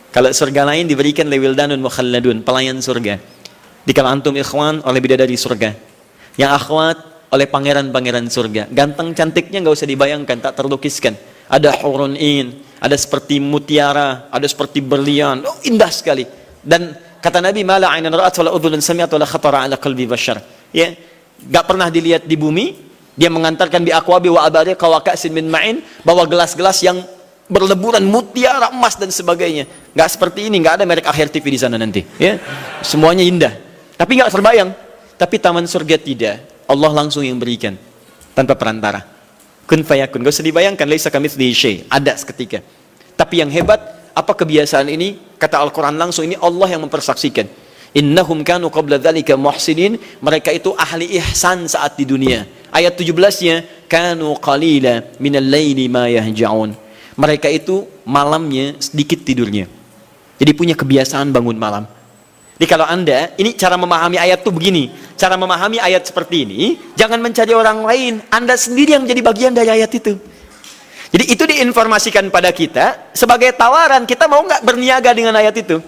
Kalau 0.08 0.32
surga 0.32 0.64
lain 0.64 0.88
diberikan 0.88 1.28
lewildanun 1.28 1.78
mukhalladun, 1.78 2.40
pelayan 2.42 2.80
surga. 2.80 3.37
Di 3.84 3.92
kalau 3.96 4.12
antum 4.12 4.34
ikhwan 4.34 4.84
oleh 4.84 5.00
bidadari 5.00 5.36
surga. 5.38 5.74
Yang 6.38 6.52
akhwat 6.54 6.98
oleh 7.32 7.46
pangeran-pangeran 7.48 8.26
surga. 8.28 8.72
Ganteng 8.72 9.12
cantiknya 9.12 9.60
nggak 9.60 9.74
usah 9.74 9.88
dibayangkan, 9.88 10.36
tak 10.40 10.52
terlukiskan. 10.56 11.14
Ada 11.48 11.72
hurun 11.80 12.16
in, 12.16 12.60
ada 12.80 12.96
seperti 12.96 13.40
mutiara, 13.40 14.28
ada 14.28 14.44
seperti 14.44 14.84
berlian. 14.84 15.44
Oh, 15.44 15.58
indah 15.64 15.88
sekali. 15.88 16.24
Dan 16.60 16.92
kata 17.20 17.40
Nabi, 17.40 17.64
"Mala 17.64 17.92
ainan 17.92 18.12
ra'at 18.12 18.36
wala 18.44 18.52
udhun 18.52 18.80
sami'at 18.80 19.08
wala 19.12 19.24
khatara 19.24 19.64
ala 19.64 19.76
qalbi 19.80 20.04
bashar." 20.04 20.40
Ya, 20.72 20.92
nggak 21.48 21.64
pernah 21.64 21.88
dilihat 21.88 22.28
di 22.28 22.36
bumi. 22.36 22.88
Dia 23.18 23.32
mengantarkan 23.32 23.82
bi 23.82 23.90
akwabi 23.90 24.30
wa 24.30 24.46
abari 24.46 24.78
kawakasin 24.78 25.34
min 25.34 25.50
ma'in, 25.50 25.82
bawa 26.06 26.22
gelas-gelas 26.28 26.78
yang 26.86 27.02
berleburan 27.48 28.04
mutiara 28.04 28.68
emas 28.70 28.94
dan 29.00 29.08
sebagainya 29.08 29.64
nggak 29.96 30.08
seperti 30.12 30.52
ini 30.52 30.60
nggak 30.60 30.74
ada 30.78 30.84
merek 30.84 31.08
akhir 31.08 31.32
TV 31.32 31.56
di 31.56 31.60
sana 31.60 31.80
nanti 31.80 32.04
ya 32.20 32.36
semuanya 32.84 33.24
indah 33.24 33.52
tapi 33.98 34.14
nggak 34.14 34.30
terbayang. 34.30 34.70
Tapi 35.18 35.42
taman 35.42 35.66
surga 35.66 35.98
tidak. 35.98 36.46
Allah 36.70 36.94
langsung 36.94 37.26
yang 37.26 37.42
berikan. 37.42 37.74
Tanpa 38.38 38.54
perantara. 38.54 39.02
Kun 39.66 39.82
fayakun. 39.82 40.22
Gak 40.22 40.38
usah 40.38 40.46
dibayangkan. 40.46 40.86
Laisa 40.86 41.10
kami 41.10 41.26
ada 41.90 42.12
seketika. 42.14 42.62
Tapi 43.18 43.42
yang 43.42 43.50
hebat 43.50 43.82
apa 44.14 44.32
kebiasaan 44.38 44.86
ini? 44.86 45.18
Kata 45.34 45.58
Al-Quran 45.58 45.98
langsung 45.98 46.22
ini 46.22 46.38
Allah 46.38 46.70
yang 46.70 46.86
mempersaksikan. 46.86 47.50
Innahum 47.98 48.46
kanu 48.46 48.70
qabla 48.70 49.02
dhalika 49.02 49.34
muhsinin. 49.34 49.98
Mereka 50.22 50.54
itu 50.54 50.70
ahli 50.78 51.18
ihsan 51.18 51.66
saat 51.66 51.98
di 51.98 52.06
dunia. 52.06 52.46
Ayat 52.70 52.94
17 52.94 53.10
nya 53.42 53.66
kanu 53.90 54.38
qalila 54.38 55.02
minal 55.18 55.42
laili 55.42 55.90
ma 55.90 56.06
yahja'un. 56.06 56.70
Mereka 57.18 57.50
itu 57.50 57.90
malamnya 58.06 58.78
sedikit 58.78 59.18
tidurnya. 59.26 59.66
Jadi 60.38 60.54
punya 60.54 60.78
kebiasaan 60.78 61.34
bangun 61.34 61.58
malam. 61.58 61.97
Jadi 62.58 62.66
kalau 62.66 62.86
Anda, 62.86 63.32
ini 63.38 63.54
cara 63.54 63.78
memahami 63.78 64.18
ayat 64.18 64.42
itu 64.42 64.50
begini. 64.50 64.90
Cara 65.14 65.38
memahami 65.38 65.78
ayat 65.78 66.06
seperti 66.10 66.42
ini, 66.42 66.74
jangan 66.98 67.22
mencari 67.22 67.54
orang 67.54 67.86
lain. 67.86 68.18
Anda 68.30 68.58
sendiri 68.58 68.98
yang 68.98 69.06
menjadi 69.06 69.22
bagian 69.22 69.52
dari 69.54 69.70
ayat 69.70 69.90
itu. 69.94 70.18
Jadi 71.08 71.24
itu 71.30 71.44
diinformasikan 71.46 72.28
pada 72.28 72.50
kita 72.50 73.14
sebagai 73.14 73.54
tawaran. 73.54 74.04
Kita 74.04 74.26
mau 74.26 74.42
nggak 74.42 74.66
berniaga 74.66 75.10
dengan 75.14 75.38
ayat 75.38 75.54
itu? 75.54 75.78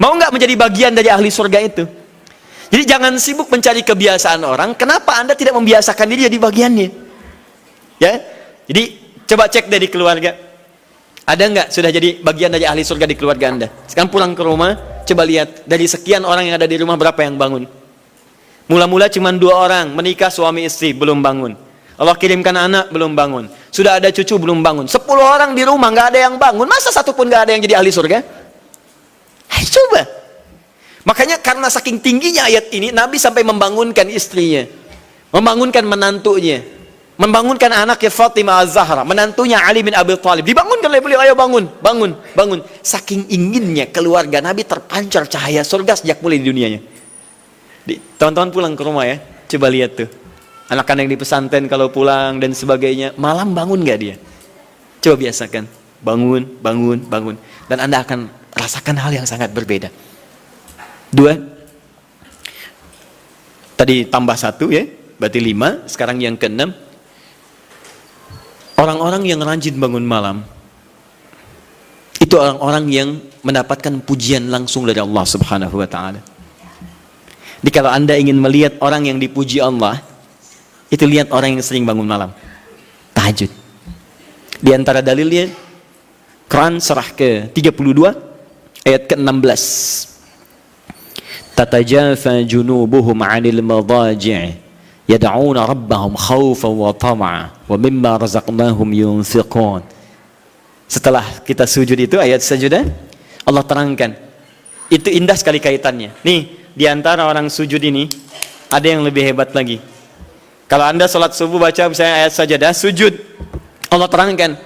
Mau 0.00 0.12
nggak 0.16 0.32
menjadi 0.32 0.54
bagian 0.56 0.92
dari 0.96 1.12
ahli 1.12 1.28
surga 1.28 1.58
itu? 1.62 1.84
Jadi 2.72 2.82
jangan 2.88 3.14
sibuk 3.20 3.46
mencari 3.52 3.86
kebiasaan 3.86 4.42
orang. 4.42 4.74
Kenapa 4.74 5.20
Anda 5.20 5.38
tidak 5.38 5.54
membiasakan 5.54 6.10
diri 6.10 6.26
jadi 6.26 6.38
bagiannya? 6.40 6.88
Ya, 8.02 8.18
jadi 8.66 9.04
Coba 9.24 9.48
cek 9.48 9.72
dari 9.72 9.88
keluarga. 9.88 10.36
Ada 11.24 11.44
nggak 11.48 11.68
sudah 11.72 11.88
jadi 11.88 12.20
bagian 12.20 12.52
dari 12.52 12.68
ahli 12.68 12.84
surga 12.84 13.08
di 13.08 13.16
keluarga 13.16 13.48
Anda? 13.48 13.68
Sekarang 13.88 14.12
pulang 14.12 14.36
ke 14.36 14.44
rumah, 14.44 14.76
coba 15.04 15.22
lihat 15.28 15.68
dari 15.68 15.84
sekian 15.86 16.24
orang 16.24 16.48
yang 16.48 16.56
ada 16.56 16.66
di 16.66 16.76
rumah 16.80 16.96
berapa 16.96 17.20
yang 17.22 17.36
bangun? 17.36 17.68
Mula-mula 18.64 19.12
cuma 19.12 19.28
dua 19.36 19.54
orang 19.60 19.92
menikah 19.92 20.32
suami 20.32 20.64
istri 20.64 20.96
belum 20.96 21.20
bangun. 21.20 21.52
Allah 21.94 22.16
kirimkan 22.18 22.56
anak 22.56 22.90
belum 22.90 23.14
bangun. 23.14 23.46
Sudah 23.70 24.02
ada 24.02 24.10
cucu 24.10 24.34
belum 24.34 24.64
bangun. 24.64 24.90
Sepuluh 24.90 25.22
orang 25.22 25.54
di 25.54 25.62
rumah 25.62 25.92
nggak 25.92 26.08
ada 26.16 26.18
yang 26.26 26.34
bangun. 26.40 26.66
Masa 26.66 26.90
satu 26.90 27.14
pun 27.14 27.30
nggak 27.30 27.42
ada 27.46 27.50
yang 27.54 27.62
jadi 27.62 27.78
ahli 27.78 27.92
surga? 27.94 28.18
Hai 29.46 29.64
coba. 29.68 30.02
Makanya 31.04 31.36
karena 31.38 31.68
saking 31.68 32.00
tingginya 32.00 32.48
ayat 32.48 32.72
ini, 32.72 32.88
Nabi 32.88 33.20
sampai 33.20 33.44
membangunkan 33.44 34.08
istrinya, 34.08 34.64
membangunkan 35.30 35.84
menantunya, 35.84 36.64
membangunkan 37.14 37.70
anaknya 37.70 38.10
Fatimah 38.10 38.66
Az-Zahra, 38.66 39.06
menantunya 39.06 39.62
Ali 39.62 39.86
bin 39.86 39.94
Abi 39.94 40.18
Thalib. 40.18 40.42
Dibangunkan 40.42 40.90
oleh 40.90 41.02
beliau, 41.02 41.20
ayo 41.22 41.34
bangun, 41.38 41.70
bangun, 41.78 42.10
bangun. 42.34 42.58
Saking 42.82 43.30
inginnya 43.30 43.86
keluarga 43.90 44.42
Nabi 44.42 44.66
terpancar 44.66 45.30
cahaya 45.30 45.62
surga 45.62 45.94
sejak 45.94 46.18
mulai 46.20 46.42
di 46.42 46.46
dunianya. 46.50 46.80
Teman-teman 48.18 48.50
pulang 48.50 48.72
ke 48.74 48.82
rumah 48.82 49.04
ya, 49.06 49.22
coba 49.50 49.66
lihat 49.70 49.92
tuh. 49.94 50.08
Anak-anak 50.72 51.06
di 51.12 51.16
pesantren 51.20 51.68
kalau 51.68 51.92
pulang 51.92 52.40
dan 52.40 52.56
sebagainya, 52.56 53.12
malam 53.20 53.52
bangun 53.52 53.84
gak 53.84 53.98
dia? 54.00 54.16
Coba 55.04 55.28
biasakan, 55.28 55.68
bangun, 56.00 56.42
bangun, 56.64 56.98
bangun. 57.04 57.36
Dan 57.68 57.78
Anda 57.84 58.00
akan 58.00 58.32
rasakan 58.56 58.96
hal 58.96 59.12
yang 59.12 59.26
sangat 59.28 59.52
berbeda. 59.52 59.92
Dua, 61.12 61.36
tadi 63.76 64.08
tambah 64.08 64.34
satu 64.34 64.72
ya, 64.72 64.88
berarti 65.20 65.38
lima, 65.44 65.84
sekarang 65.84 66.18
yang 66.24 66.40
keenam, 66.40 66.72
Orang-orang 68.74 69.22
yang 69.22 69.38
rajin 69.38 69.78
bangun 69.78 70.02
malam 70.02 70.42
itu 72.18 72.34
orang-orang 72.34 72.84
yang 72.90 73.08
mendapatkan 73.46 74.02
pujian 74.02 74.50
langsung 74.50 74.82
dari 74.88 74.98
Allah 74.98 75.22
Subhanahu 75.22 75.78
wa 75.78 75.86
taala. 75.86 76.18
Jadi 77.62 77.70
kalau 77.70 77.94
Anda 77.94 78.18
ingin 78.18 78.40
melihat 78.40 78.76
orang 78.82 79.06
yang 79.06 79.22
dipuji 79.22 79.62
Allah, 79.62 80.02
itu 80.90 81.06
lihat 81.06 81.30
orang 81.30 81.54
yang 81.54 81.62
sering 81.62 81.86
bangun 81.86 82.04
malam. 82.04 82.34
Tahajud. 83.14 83.48
Di 84.58 84.70
antara 84.74 84.98
dalilnya 84.98 85.46
Quran 86.50 86.82
surah 86.82 87.14
ke-32 87.14 88.00
ayat 88.82 89.02
ke-16. 89.06 89.62
Tatajafa 91.54 92.42
junubuhum 92.42 93.22
'anil 93.22 93.62
madaji' 93.62 94.58
yad'una 95.06 95.70
rabbahum 95.70 96.18
khawfan 96.18 96.72
wa 96.74 96.90
tama'a 96.90 97.53
wa 97.64 97.76
mimma 97.76 98.20
razaqnahum 98.20 98.88
yunfiqun. 98.92 99.82
Setelah 100.84 101.40
kita 101.42 101.64
sujud 101.64 101.96
itu 101.96 102.20
ayat 102.20 102.44
sajudah 102.44 102.84
Allah 103.44 103.64
terangkan. 103.64 104.16
Itu 104.92 105.08
indah 105.08 105.36
sekali 105.36 105.60
kaitannya. 105.60 106.12
Nih 106.24 106.68
di 106.76 106.84
antara 106.84 107.24
orang 107.24 107.48
sujud 107.48 107.80
ini 107.80 108.08
ada 108.68 108.84
yang 108.84 109.00
lebih 109.04 109.24
hebat 109.24 109.52
lagi. 109.56 109.80
Kalau 110.64 110.84
anda 110.88 111.04
sholat 111.04 111.36
subuh 111.36 111.60
baca 111.60 111.88
misalnya 111.88 112.24
ayat 112.24 112.32
sajadah 112.32 112.72
sujud. 112.72 113.14
Allah 113.92 114.08
terangkan. 114.10 114.56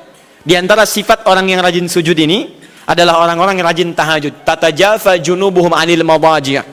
Di 0.46 0.54
antara 0.56 0.88
sifat 0.88 1.26
orang 1.28 1.44
yang 1.50 1.60
rajin 1.60 1.84
sujud 1.90 2.16
ini 2.16 2.56
adalah 2.88 3.20
orang-orang 3.20 3.60
yang 3.60 3.66
rajin 3.68 3.88
tahajud. 3.92 4.32
Tatajafa 4.46 5.20
junubuhum 5.20 5.76
anil 5.76 6.00
madaji' 6.06 6.64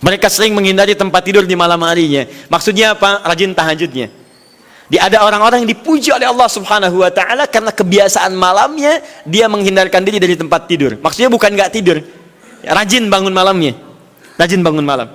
Mereka 0.00 0.30
sering 0.32 0.56
menghindari 0.56 0.94
tempat 0.96 1.20
tidur 1.26 1.44
di 1.44 1.58
malam 1.58 1.82
harinya. 1.84 2.24
Maksudnya 2.48 2.96
apa? 2.96 3.20
Rajin 3.26 3.52
tahajudnya. 3.52 4.19
Di 4.90 4.98
ada 4.98 5.22
orang-orang 5.22 5.62
yang 5.62 5.70
dipuji 5.70 6.10
oleh 6.10 6.26
Allah 6.26 6.50
Subhanahu 6.50 7.06
wa 7.06 7.14
taala 7.14 7.46
karena 7.46 7.70
kebiasaan 7.70 8.34
malamnya 8.34 8.98
dia 9.22 9.46
menghindarkan 9.46 10.02
diri 10.02 10.18
dari 10.18 10.34
tempat 10.34 10.66
tidur. 10.66 10.98
Maksudnya 10.98 11.30
bukan 11.30 11.54
nggak 11.54 11.70
tidur. 11.70 12.02
Rajin 12.66 13.06
bangun 13.06 13.30
malamnya. 13.30 13.78
Rajin 14.34 14.66
bangun 14.66 14.82
malam. 14.82 15.14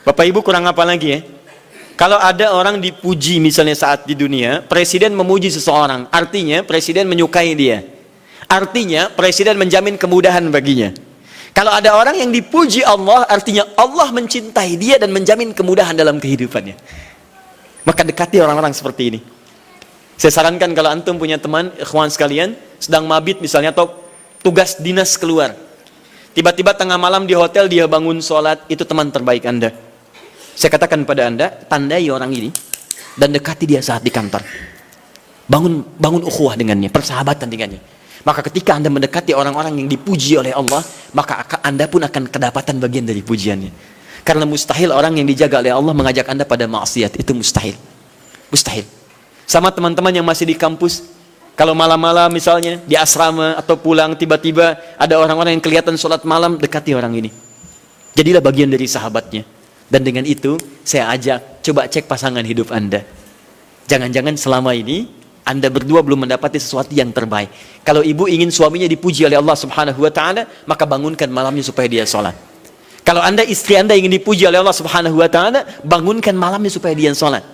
Bapak 0.00 0.24
Ibu 0.24 0.40
kurang 0.40 0.64
apa 0.64 0.80
lagi 0.88 1.12
ya? 1.12 1.20
Kalau 1.96 2.16
ada 2.16 2.56
orang 2.56 2.80
dipuji 2.80 3.36
misalnya 3.36 3.76
saat 3.76 4.08
di 4.08 4.16
dunia, 4.16 4.64
presiden 4.64 5.12
memuji 5.12 5.48
seseorang, 5.48 6.08
artinya 6.08 6.64
presiden 6.64 7.04
menyukai 7.08 7.52
dia. 7.52 7.84
Artinya 8.48 9.12
presiden 9.12 9.60
menjamin 9.60 10.00
kemudahan 10.00 10.44
baginya. 10.48 10.92
Kalau 11.56 11.72
ada 11.72 11.96
orang 11.96 12.20
yang 12.20 12.28
dipuji 12.28 12.84
Allah, 12.84 13.24
artinya 13.28 13.64
Allah 13.80 14.12
mencintai 14.12 14.76
dia 14.76 15.00
dan 15.00 15.08
menjamin 15.08 15.56
kemudahan 15.56 15.96
dalam 15.96 16.20
kehidupannya. 16.20 16.76
Maka 17.86 18.02
dekati 18.02 18.42
orang-orang 18.42 18.74
seperti 18.74 19.02
ini. 19.14 19.20
Saya 20.18 20.32
sarankan 20.34 20.74
kalau 20.74 20.90
antum 20.90 21.14
punya 21.16 21.38
teman, 21.38 21.70
ikhwan 21.78 22.10
sekalian, 22.10 22.58
sedang 22.82 23.06
mabit 23.06 23.38
misalnya 23.38 23.70
atau 23.70 23.94
tugas 24.42 24.82
dinas 24.82 25.14
keluar. 25.14 25.54
Tiba-tiba 26.34 26.74
tengah 26.74 26.98
malam 26.98 27.24
di 27.24 27.32
hotel 27.32 27.70
dia 27.70 27.86
bangun 27.86 28.18
sholat, 28.18 28.66
itu 28.66 28.82
teman 28.82 29.08
terbaik 29.14 29.46
anda. 29.46 29.70
Saya 30.56 30.72
katakan 30.74 31.06
pada 31.06 31.30
anda, 31.30 31.46
tandai 31.48 32.10
orang 32.10 32.32
ini 32.34 32.50
dan 33.14 33.32
dekati 33.32 33.64
dia 33.70 33.80
saat 33.80 34.02
di 34.02 34.10
kantor. 34.10 34.42
Bangun 35.46 35.94
bangun 35.94 36.26
ukhuwah 36.26 36.58
dengannya, 36.58 36.90
persahabatan 36.90 37.46
dengannya. 37.46 37.80
Maka 38.26 38.42
ketika 38.42 38.74
Anda 38.74 38.90
mendekati 38.90 39.30
orang-orang 39.38 39.78
yang 39.78 39.86
dipuji 39.86 40.34
oleh 40.34 40.50
Allah, 40.50 40.82
maka 41.14 41.62
Anda 41.62 41.86
pun 41.86 42.02
akan 42.02 42.26
kedapatan 42.26 42.82
bagian 42.82 43.06
dari 43.06 43.22
pujiannya. 43.22 43.70
Karena 44.26 44.42
mustahil 44.42 44.90
orang 44.90 45.14
yang 45.22 45.26
dijaga 45.30 45.62
oleh 45.62 45.70
Allah 45.70 45.94
mengajak 45.94 46.26
Anda 46.26 46.42
pada 46.42 46.66
maksiat, 46.66 47.14
itu 47.14 47.30
mustahil. 47.30 47.78
Mustahil. 48.50 48.82
Sama 49.46 49.70
teman-teman 49.70 50.10
yang 50.10 50.26
masih 50.26 50.50
di 50.50 50.58
kampus, 50.58 51.06
kalau 51.54 51.78
malam-malam 51.78 52.34
misalnya 52.34 52.82
di 52.82 52.98
asrama 52.98 53.54
atau 53.54 53.78
pulang 53.78 54.18
tiba-tiba 54.18 54.74
ada 54.98 55.14
orang-orang 55.22 55.54
yang 55.54 55.62
kelihatan 55.62 55.94
sholat 55.94 56.26
malam, 56.26 56.58
dekati 56.58 56.90
orang 56.98 57.14
ini. 57.14 57.30
Jadilah 58.18 58.42
bagian 58.42 58.66
dari 58.66 58.90
sahabatnya. 58.90 59.46
Dan 59.86 60.02
dengan 60.02 60.26
itu 60.26 60.58
saya 60.82 61.14
ajak, 61.14 61.62
coba 61.62 61.86
cek 61.86 62.10
pasangan 62.10 62.42
hidup 62.42 62.74
Anda. 62.74 63.06
Jangan-jangan 63.86 64.34
selama 64.34 64.74
ini 64.74 65.06
Anda 65.46 65.70
berdua 65.70 66.02
belum 66.02 66.26
mendapati 66.26 66.58
sesuatu 66.58 66.90
yang 66.90 67.14
terbaik. 67.14 67.54
Kalau 67.86 68.02
ibu 68.02 68.26
ingin 68.26 68.50
suaminya 68.50 68.90
dipuji 68.90 69.22
oleh 69.22 69.38
Allah 69.38 69.54
Subhanahu 69.54 70.02
wa 70.02 70.10
taala, 70.10 70.50
maka 70.66 70.82
bangunkan 70.82 71.30
malamnya 71.30 71.62
supaya 71.62 71.86
dia 71.86 72.02
sholat. 72.02 72.34
Kalau 73.06 73.22
Anda 73.22 73.46
istri 73.46 73.78
Anda 73.78 73.94
ingin 73.94 74.10
dipuji 74.10 74.50
oleh 74.50 74.58
Allah 74.58 74.74
Subhanahu 74.74 75.22
wa 75.22 75.30
taala, 75.30 75.62
bangunkan 75.86 76.34
malamnya 76.34 76.74
supaya 76.74 76.90
dia 76.98 77.14
sholat. 77.14 77.46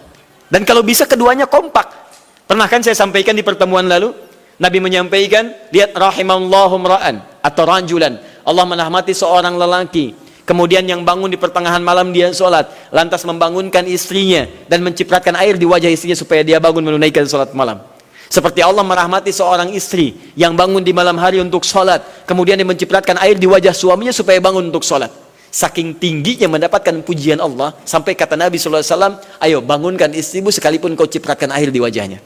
Dan 0.48 0.64
kalau 0.64 0.80
bisa 0.80 1.04
keduanya 1.04 1.44
kompak. 1.44 2.00
Pernah 2.48 2.66
kan 2.68 2.80
saya 2.80 2.96
sampaikan 2.96 3.36
di 3.36 3.44
pertemuan 3.44 3.84
lalu, 3.84 4.16
Nabi 4.56 4.80
menyampaikan, 4.80 5.52
lihat 5.68 5.92
rahimallahu 5.92 6.80
ra'an 6.88 7.20
atau 7.44 7.62
ranjulan. 7.68 8.16
Allah 8.42 8.64
menahmati 8.64 9.12
seorang 9.12 9.54
lelaki 9.60 10.16
Kemudian 10.42 10.82
yang 10.82 11.06
bangun 11.06 11.30
di 11.30 11.38
pertengahan 11.38 11.78
malam 11.78 12.10
dia 12.10 12.34
sholat, 12.34 12.66
lantas 12.90 13.22
membangunkan 13.22 13.86
istrinya 13.86 14.50
dan 14.66 14.82
mencipratkan 14.82 15.38
air 15.38 15.54
di 15.54 15.62
wajah 15.62 15.86
istrinya 15.86 16.18
supaya 16.18 16.42
dia 16.42 16.58
bangun 16.58 16.82
menunaikan 16.82 17.22
sholat 17.30 17.54
malam. 17.54 17.78
Seperti 18.26 18.58
Allah 18.58 18.82
merahmati 18.82 19.30
seorang 19.30 19.70
istri 19.70 20.18
yang 20.34 20.58
bangun 20.58 20.82
di 20.82 20.90
malam 20.90 21.14
hari 21.14 21.38
untuk 21.38 21.62
sholat, 21.62 22.26
kemudian 22.26 22.58
dia 22.58 22.66
mencipratkan 22.66 23.22
air 23.22 23.38
di 23.38 23.46
wajah 23.46 23.70
suaminya 23.70 24.10
supaya 24.10 24.42
bangun 24.42 24.66
untuk 24.66 24.82
sholat. 24.82 25.14
Saking 25.52 26.00
tingginya 26.00 26.48
mendapatkan 26.48 27.04
pujian 27.04 27.36
Allah, 27.36 27.76
sampai 27.84 28.16
kata 28.16 28.40
Nabi 28.40 28.56
SAW, 28.56 29.20
ayo 29.36 29.60
bangunkan 29.60 30.08
istrimu 30.16 30.48
sekalipun 30.48 30.96
kau 30.96 31.04
cipratkan 31.04 31.52
air 31.52 31.68
di 31.68 31.76
wajahnya. 31.76 32.24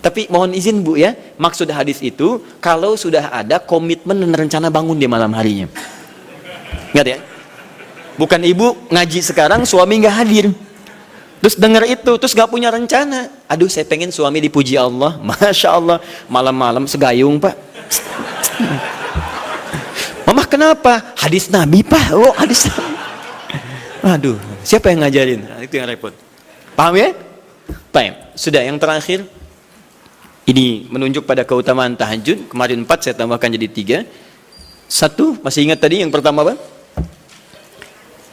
Tapi 0.00 0.24
mohon 0.32 0.56
izin 0.56 0.80
bu 0.80 0.96
ya, 0.96 1.12
maksud 1.36 1.68
hadis 1.68 2.00
itu 2.00 2.40
kalau 2.64 2.96
sudah 2.96 3.28
ada 3.28 3.60
komitmen 3.60 4.24
dan 4.24 4.32
rencana 4.32 4.72
bangun 4.72 4.96
di 4.96 5.04
malam 5.04 5.36
harinya. 5.36 5.68
Ingat 6.96 7.06
ya? 7.12 7.18
Bukan 8.16 8.40
ibu 8.40 8.72
ngaji 8.88 9.20
sekarang 9.20 9.68
suami 9.68 10.00
nggak 10.00 10.16
hadir. 10.16 10.46
Terus 11.38 11.54
dengar 11.54 11.86
itu, 11.86 12.12
terus 12.18 12.34
nggak 12.34 12.50
punya 12.50 12.72
rencana. 12.72 13.30
Aduh, 13.46 13.70
saya 13.70 13.86
pengen 13.86 14.10
suami 14.10 14.42
dipuji 14.42 14.74
Allah. 14.80 15.20
Masya 15.28 15.76
Allah, 15.76 16.00
malam-malam 16.26 16.88
segayung 16.88 17.36
pak. 17.36 17.54
Mama 20.38 20.54
kenapa? 20.54 21.18
Hadis 21.18 21.50
Nabi 21.50 21.82
pak. 21.82 22.14
Oh 22.14 22.30
hadis 22.30 22.70
Nabi. 22.70 22.94
Aduh, 24.06 24.38
siapa 24.62 24.94
yang 24.94 25.02
ngajarin? 25.02 25.42
Nah, 25.42 25.66
itu 25.66 25.74
yang 25.74 25.90
repot. 25.90 26.14
Paham 26.78 26.94
ya? 26.94 27.10
Baik, 27.90 28.38
sudah 28.38 28.62
yang 28.62 28.78
terakhir. 28.78 29.26
Ini 30.46 30.86
menunjuk 30.94 31.26
pada 31.26 31.42
keutamaan 31.42 31.98
tahajud. 31.98 32.54
Kemarin 32.54 32.86
empat, 32.86 33.02
saya 33.02 33.18
tambahkan 33.18 33.50
jadi 33.50 33.66
tiga. 33.66 33.98
Satu, 34.86 35.42
masih 35.42 35.66
ingat 35.66 35.82
tadi 35.82 36.06
yang 36.06 36.14
pertama 36.14 36.46
apa? 36.46 36.54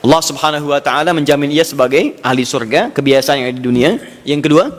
Allah 0.06 0.22
Subhanahu 0.22 0.70
wa 0.70 0.78
taala 0.86 1.10
menjamin 1.10 1.50
ia 1.50 1.66
sebagai 1.66 2.22
ahli 2.22 2.46
surga, 2.46 2.94
kebiasaan 2.94 3.42
yang 3.42 3.48
ada 3.50 3.58
di 3.58 3.66
dunia. 3.66 3.98
Yang 4.22 4.46
kedua, 4.46 4.70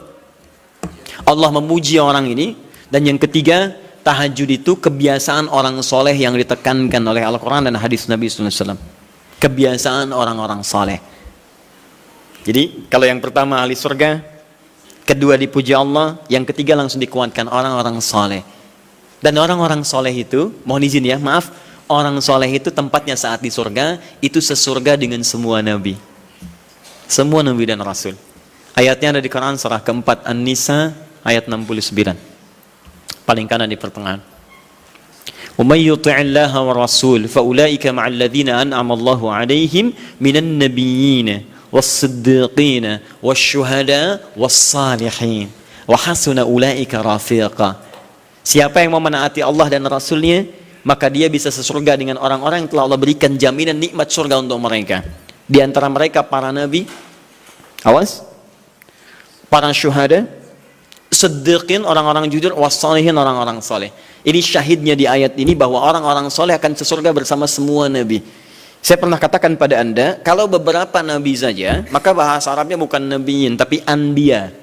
Allah 1.27 1.51
memuji 1.51 1.99
orang 1.99 2.31
ini 2.31 2.55
dan 2.87 3.03
yang 3.03 3.19
ketiga, 3.19 3.75
tahajud 4.07 4.47
itu 4.47 4.79
kebiasaan 4.79 5.51
orang 5.51 5.83
soleh 5.83 6.15
yang 6.15 6.39
ditekankan 6.39 7.03
oleh 7.03 7.27
Al-Quran 7.27 7.67
dan 7.67 7.75
hadis 7.75 8.07
Nabi 8.07 8.31
SAW. 8.31 8.79
Kebiasaan 9.43 10.15
orang-orang 10.15 10.63
soleh. 10.63 11.03
Jadi 12.47 12.87
kalau 12.87 13.11
yang 13.11 13.19
pertama 13.19 13.59
ahli 13.59 13.75
surga, 13.75 14.23
kedua 15.03 15.35
dipuji 15.35 15.75
Allah, 15.75 16.23
yang 16.31 16.47
ketiga 16.47 16.79
langsung 16.79 17.03
dikuatkan 17.03 17.51
orang-orang 17.51 17.99
soleh. 17.99 18.47
Dan 19.19 19.35
orang-orang 19.43 19.83
soleh 19.83 20.15
itu, 20.15 20.55
mohon 20.63 20.87
izin 20.87 21.03
ya, 21.03 21.19
maaf, 21.19 21.51
orang 21.91 22.19
soleh 22.23 22.51
itu 22.51 22.71
tempatnya 22.71 23.19
saat 23.19 23.43
di 23.43 23.51
surga 23.51 23.99
itu 24.19 24.43
sesurga 24.43 24.99
dengan 24.99 25.23
semua 25.23 25.63
nabi 25.63 25.95
semua 27.07 27.47
nabi 27.47 27.63
dan 27.67 27.79
rasul 27.79 28.19
ayatnya 28.75 29.19
ada 29.19 29.21
di 29.23 29.31
Quran 29.31 29.55
surah 29.55 29.79
keempat 29.83 30.27
An-Nisa 30.27 30.95
ayat 31.23 31.47
69 31.47 32.36
paling 33.26 33.48
kanan 33.48 33.70
di 33.70 33.78
pertengahan 33.78 34.32
ومن 35.62 35.78
يطع 35.78 36.16
الله 36.22 36.54
والرسول 36.62 37.28
فأولئك 37.28 37.94
مع 37.94 38.08
الذين 38.08 38.50
أنعم 38.50 38.90
الله 38.92 39.22
عليهم 39.22 39.86
من 40.18 40.36
النبيين 40.38 41.30
والصديقين 41.72 42.86
والشهداء 43.24 44.08
والصالحين 44.38 45.48
وحسن 45.88 46.38
أولئك 46.40 46.94
رفيقا 46.96 47.72
Siapa 48.42 48.82
yang 48.82 48.98
mau 48.98 49.04
menaati 49.04 49.46
Allah 49.46 49.70
dan 49.70 49.86
Rasulnya 49.86 50.50
maka 50.82 51.14
dia 51.14 51.30
bisa 51.30 51.54
sesurga 51.54 51.94
dengan 51.94 52.18
orang-orang 52.18 52.66
yang 52.66 52.70
telah 52.74 52.90
Allah 52.90 52.98
berikan 52.98 53.38
jaminan 53.38 53.78
nikmat 53.78 54.10
surga 54.10 54.42
untuk 54.42 54.58
mereka. 54.58 55.06
Di 55.46 55.62
antara 55.62 55.86
mereka 55.94 56.26
para 56.26 56.50
nabi, 56.50 56.90
awas, 57.86 58.26
para 59.46 59.70
syuhada, 59.70 60.26
sedekhin 61.11 61.87
orang-orang 61.87 62.27
jujur, 62.31 62.53
wassalihin 62.55 63.15
orang-orang 63.15 63.63
soleh. 63.63 63.91
Ini 64.27 64.41
syahidnya 64.43 64.95
di 64.99 65.07
ayat 65.07 65.39
ini 65.39 65.55
bahwa 65.55 65.79
orang-orang 65.79 66.27
soleh 66.29 66.55
akan 66.59 66.75
sesurga 66.75 67.15
bersama 67.15 67.47
semua 67.47 67.87
nabi. 67.87 68.23
Saya 68.83 69.03
pernah 69.03 69.19
katakan 69.19 69.59
pada 69.59 69.83
anda, 69.83 70.19
kalau 70.23 70.47
beberapa 70.47 71.03
nabi 71.03 71.35
saja, 71.35 71.83
maka 71.91 72.15
bahasa 72.15 72.55
Arabnya 72.55 72.79
bukan 72.79 73.03
nabiin, 73.03 73.59
tapi 73.59 73.83
anbiya. 73.83 74.55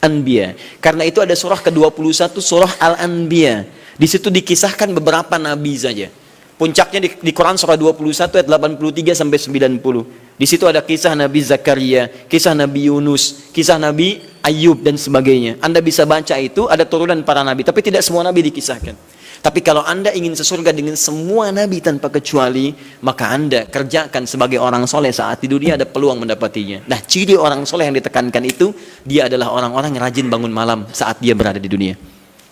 Anbiya. 0.00 0.56
Karena 0.80 1.06
itu 1.06 1.20
ada 1.20 1.36
surah 1.36 1.60
ke-21, 1.60 2.34
surah 2.40 2.72
Al-Anbiya 2.80 3.68
di 4.00 4.08
situ 4.08 4.32
dikisahkan 4.32 4.96
beberapa 4.96 5.36
nabi 5.36 5.76
saja. 5.76 6.08
Puncaknya 6.56 7.04
di, 7.04 7.08
di 7.20 7.32
Quran 7.36 7.60
surah 7.60 7.76
21 7.76 8.00
ayat 8.32 8.48
83 8.48 9.12
sampai 9.12 9.36
90. 9.36 10.40
Di 10.40 10.46
situ 10.48 10.64
ada 10.64 10.80
kisah 10.80 11.12
Nabi 11.12 11.40
Zakaria, 11.44 12.08
kisah 12.28 12.56
Nabi 12.56 12.88
Yunus, 12.88 13.52
kisah 13.52 13.76
Nabi 13.76 14.24
Ayub 14.40 14.80
dan 14.80 14.96
sebagainya. 14.96 15.60
Anda 15.60 15.84
bisa 15.84 16.08
baca 16.08 16.36
itu 16.40 16.66
ada 16.68 16.88
turunan 16.88 17.20
para 17.24 17.44
nabi, 17.44 17.64
tapi 17.64 17.84
tidak 17.84 18.00
semua 18.00 18.24
nabi 18.24 18.48
dikisahkan. 18.48 19.20
Tapi 19.40 19.64
kalau 19.64 19.80
Anda 19.80 20.12
ingin 20.12 20.36
sesurga 20.36 20.68
dengan 20.68 21.00
semua 21.00 21.48
nabi 21.48 21.80
tanpa 21.80 22.12
kecuali, 22.12 22.76
maka 23.00 23.32
Anda 23.32 23.64
kerjakan 23.64 24.28
sebagai 24.28 24.60
orang 24.60 24.84
soleh 24.84 25.16
saat 25.16 25.40
di 25.40 25.48
dunia 25.48 25.80
ada 25.80 25.88
peluang 25.88 26.20
mendapatinya. 26.20 26.84
Nah, 26.84 27.00
ciri 27.00 27.40
orang 27.40 27.64
soleh 27.64 27.88
yang 27.88 27.96
ditekankan 27.96 28.44
itu, 28.44 28.76
dia 29.00 29.32
adalah 29.32 29.48
orang-orang 29.56 29.96
yang 29.96 30.04
rajin 30.04 30.28
bangun 30.28 30.52
malam 30.52 30.84
saat 30.92 31.24
dia 31.24 31.32
berada 31.32 31.56
di 31.56 31.72
dunia. 31.72 31.96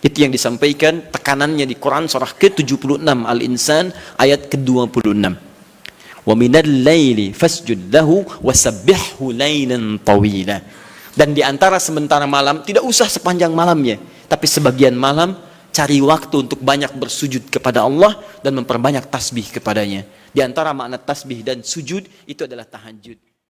Itu 0.00 0.16
yang 0.24 0.32
disampaikan 0.32 1.12
tekanannya 1.12 1.68
di 1.68 1.76
Quran 1.76 2.08
surah 2.08 2.32
ke-76 2.32 3.04
Al-Insan 3.04 3.92
ayat 4.16 4.48
ke-26. 4.48 5.04
Wa 6.24 6.34
minal 6.36 6.72
laili 6.84 7.36
fasjud 7.36 7.92
wasabbihhu 8.40 9.36
tawila. 10.08 10.56
Dan 11.18 11.34
di 11.34 11.42
antara 11.42 11.82
sementara 11.82 12.30
malam 12.30 12.62
tidak 12.62 12.86
usah 12.86 13.10
sepanjang 13.10 13.50
malamnya, 13.50 13.98
tapi 14.30 14.46
sebagian 14.46 14.94
malam 14.94 15.34
cari 15.74 15.98
waktu 15.98 16.46
untuk 16.46 16.62
banyak 16.62 16.94
bersujud 16.94 17.50
kepada 17.50 17.82
Allah 17.82 18.22
dan 18.38 18.54
memperbanyak 18.54 19.02
tasbih 19.10 19.50
kepadanya. 19.50 20.06
Di 20.30 20.46
antara 20.46 20.70
makna 20.70 20.94
tasbih 20.94 21.42
dan 21.42 21.66
sujud 21.66 22.06
itu 22.22 22.46
adalah 22.46 22.62
tahajud. 22.70 23.27